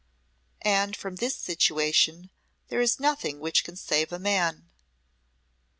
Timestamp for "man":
4.17-4.67